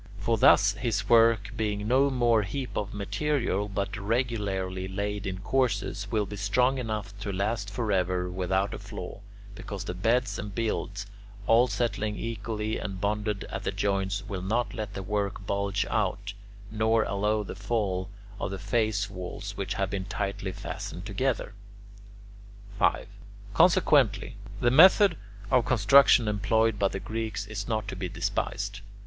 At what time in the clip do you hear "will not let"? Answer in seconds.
14.27-14.95